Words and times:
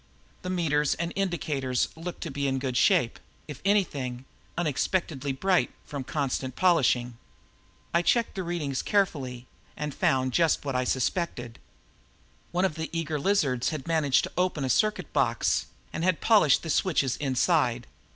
The 0.41 0.49
meters 0.49 0.95
and 0.95 1.13
indicators 1.15 1.89
looked 1.95 2.21
to 2.21 2.31
be 2.31 2.47
in 2.47 2.57
good 2.57 2.75
shape; 2.75 3.19
if 3.47 3.61
anything, 3.63 4.25
unexpectedly 4.57 5.31
bright 5.31 5.69
from 5.85 6.03
constant 6.03 6.55
polishing. 6.55 7.19
I 7.93 8.01
checked 8.01 8.33
the 8.33 8.41
readings 8.41 8.81
carefully 8.81 9.45
and 9.77 9.93
found 9.93 10.33
just 10.33 10.65
what 10.65 10.75
I 10.75 10.79
had 10.85 10.87
suspected. 10.87 11.59
One 12.51 12.65
of 12.65 12.73
the 12.73 12.89
eager 12.91 13.19
lizards 13.19 13.69
had 13.69 13.85
managed 13.87 14.23
to 14.23 14.31
open 14.39 14.63
a 14.65 14.71
circuit 14.71 15.13
box 15.13 15.67
and 15.93 16.03
had 16.03 16.19
polished 16.19 16.63
the 16.63 16.71
switches 16.71 17.15
inside. 17.17 17.85